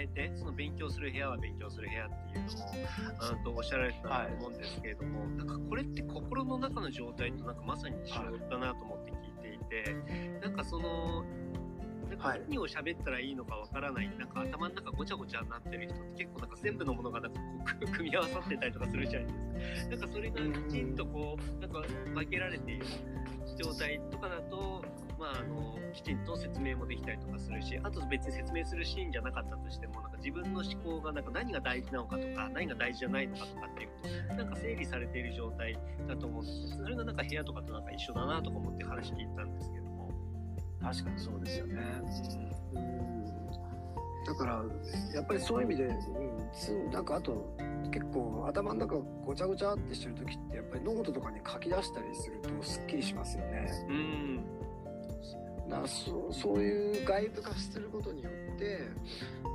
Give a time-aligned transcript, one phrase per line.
[0.00, 11.24] 変えてその勉強する部屋は勉強する部屋っていうのをあとおっしゃられてたと思うんですけれども、はい、なんかこれって心の中の状態となんかまさに一緒だなと思って聞いていて、はい、なんかその
[12.08, 17.46] なんか何を喋ったらいいのかわからない、なんか頭の中ごちゃごちゃになってる人って結構なんか全部のものがなんかこ
[17.82, 19.90] う組み合わさってたりとかするじゃないですか。
[19.90, 21.82] なんかそれがきちんとこう、なんか
[22.14, 22.86] 分けられている
[23.62, 24.82] 状態とかだと、
[25.18, 39.90] まあ、あのきちんと説明もできたりとかするしあと別に説明するシーンじゃなかったとしてもなんか自分の思考がなんか何が大事なのかとか何が大事じゃないのかとかっていうとなんか整理されている状態だと思うんですそれがなんか部屋とかとなんか一緒だなとか思って話聞いたんですけども。
[40.80, 41.74] 確かにそうですよね、
[42.72, 43.59] うん、
[44.26, 44.62] だから
[45.14, 47.56] やっぱりそういう意味で、うん、なんかあと
[47.90, 53.70] 結構頭の中ごちゃごちゃってしてる時ってやっぱりノートとかに書き出したりするとすっきりしますよね。
[53.88, 54.44] うん
[55.70, 58.80] なそそういう外部化することによって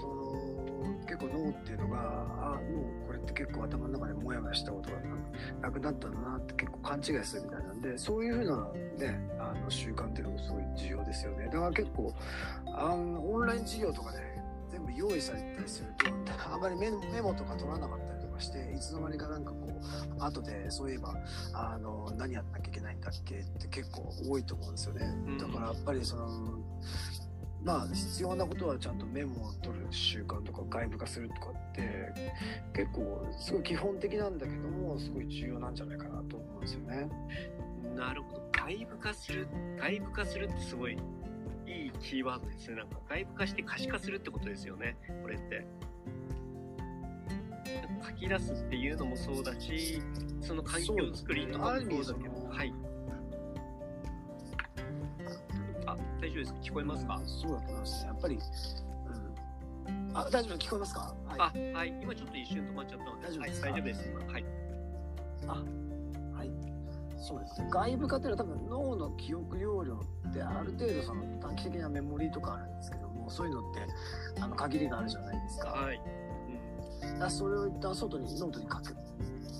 [0.00, 0.70] その
[1.06, 4.96] 結構脳っていうのがあもうこれって結構頭の中でモヤモヤしたことが
[5.60, 12.12] なくなったんだなって結構勘違いするみたいなんでそういうふうな、ね、あの習慣っていうのもすごい重要ですよねだから結構
[12.66, 14.29] あのオンライン授業とかで、ね、
[14.86, 16.06] 全部用意されたりすると
[16.52, 19.68] あんまりメモとか取らなかったりしていつの間にかなんかこ
[20.18, 21.14] う後でそういえば
[21.52, 25.14] あの何やんなきゃいけないんだっけって結構多いと思うんですよね。
[25.38, 26.28] だからやっぱりその
[27.62, 32.12] まあ必要なことはちゃんとメモを取る習慣とか外部化するとかって
[32.72, 37.08] 結構すごい基本的なんだけどもすごい重要なんじゃないかなと思うんですよね。
[37.94, 39.46] なるほど外部化する
[39.78, 40.96] 外部化するってすごい
[41.70, 42.76] いいキーワードですね。
[42.76, 44.96] なんか外部化して可視化するってことですよね。
[45.22, 45.66] これって。
[48.02, 50.02] 書き出すっていうのもそうだし
[50.40, 52.74] その環境作りとかもそうだけど、はい。
[55.86, 56.58] あ大丈夫ですか？
[56.60, 57.20] 聞こえますか？
[57.24, 58.04] そうだと思います。
[58.06, 58.42] やっぱり、うん、
[60.14, 61.88] あ大丈夫聞こえますか、はい、あはい。
[62.02, 63.26] 今ちょっと一瞬止まっちゃったので。
[63.28, 64.10] 大丈夫ですはい、大丈夫です。
[64.32, 64.44] はい。
[65.46, 65.52] あ
[66.36, 66.50] はい
[67.20, 67.68] そうですね。
[67.70, 69.94] 外部化っていうのは多分脳の記憶容量
[70.28, 73.80] ってある程度その短期的なメモリーとかあるんですけどもそういうのって
[74.40, 75.68] あの限りがあるじゃないですか。
[75.68, 76.00] はい。
[77.18, 78.96] だそれを一旦外にノートに書く。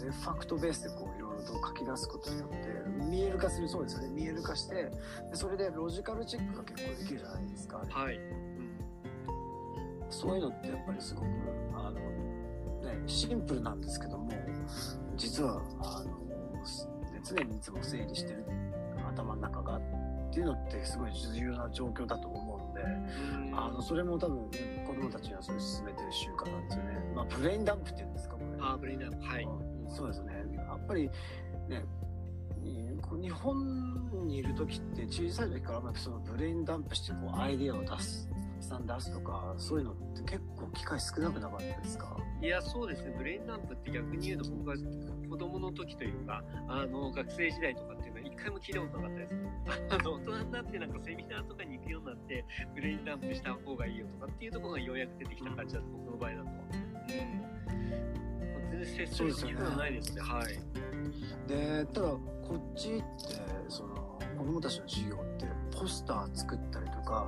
[0.00, 4.08] でファクトベースでこういろいろと書き出すことによって見える化するそうですよね。
[4.08, 4.90] 見える化してで
[5.34, 8.80] それでロジカルチェックが結構できるじゃないですか、はい、うん、
[10.08, 11.26] そういうのってやっぱりすごく
[11.74, 14.32] あの、ね、シンプルなんですけども
[15.16, 16.60] 実はあの、ね、
[17.24, 18.44] 常にいつも整理してる
[19.08, 19.80] 頭の中がっ
[20.32, 22.84] ていうのってすごい重要な状況だと思うので、
[23.54, 24.48] あのそれも多分
[24.86, 27.12] 子供たちにはそれ進めてる習慣なんですよね。
[27.14, 28.46] まあ、ブレインダンプっていうんですか、これ。
[28.60, 29.16] あブレインダンプ。
[29.24, 29.48] はい。
[29.88, 30.32] そうですね。
[30.56, 31.10] やっぱり、
[31.68, 31.84] ね、
[33.20, 38.28] 日本にいる時って小さい時からそのブレインダンプしてこうアイデアを出す
[38.70, 42.16] さん出すとかそういうのって結構機会少なくなかったですか？
[42.40, 44.76] いやそうですねブレインダンプって逆に言うと僕は
[45.28, 49.34] 子供の時というかあの学生時代とかっていうのは一回も聞いたことなかったです
[49.90, 52.44] あの大人になってなんかセミナーとかに行くようになって
[52.74, 56.42] ブレインダンプした方がいいよとかっていうところがようやく出てきた感じだと僕の場合だと。
[56.44, 56.50] うん
[58.70, 60.22] 全然接触することないですね。
[60.22, 60.58] はい。
[61.48, 62.20] で、ただ、こ
[62.54, 63.02] っちって、
[63.68, 65.46] その、子供たちの授業って
[65.80, 67.26] ポスター作ったりとか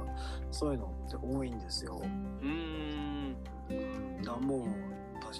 [0.50, 2.02] そういうのって多いんですよ。
[2.04, 2.06] う
[2.46, 3.36] ん
[4.22, 4.66] だもう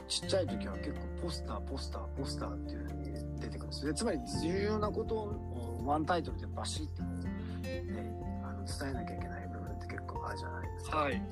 [0.09, 10.97] ちっちゃい時は結構ポスターポスターポスターっていう風に出てくるんですでつまり重要なことをワンタイトルでバシッてこう、ね、あの伝えなきゃいけない部分って結構あるじゃないですか。
[10.97, 11.23] はい、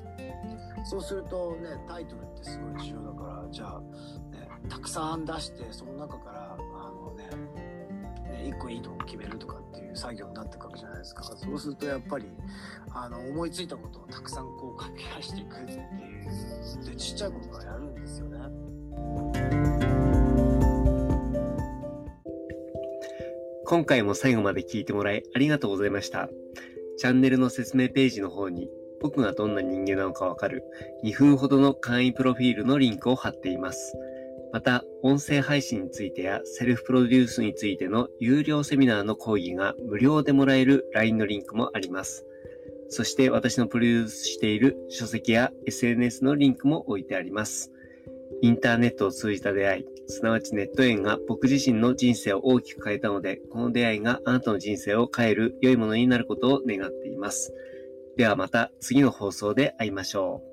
[0.83, 6.40] そうするとねタイトルってすごい重要だからじゃあ、ね、たくさん出してその中から
[8.47, 12.25] 一個いいとこ決めるとかっていう作業になっていくわけじゃないですかそうするとやっぱり
[12.93, 18.37] あの思いついたことをたくさんこう書き出していくっていうでちっちゃいことからやるんですよね。
[23.65, 26.29] 今回も最後まで聞いてもらいありがとうございました。
[26.97, 28.69] チャンネルの説明ページの方に
[29.01, 30.63] 僕がどんな人間なのかわかる
[31.03, 33.95] 2分ほどの簡易プロフィールのリンクを貼っています。
[34.53, 42.25] また、音声配信についてやセルフプロデュースについての有料セミナーの講義が無料でもらえる LINE のリンクもあります。
[42.89, 47.71] そして私のプロデュースしている書籍や SNS のリンクも置いてあります。
[48.41, 57.53] インターネットを通じた出会い、すなわちネット縁が僕自身の人生を大きく変えたので、この出会いがあなたの人生を変える良いものになることを願っています。
[58.17, 60.50] ではまた次の放送で会いましょう。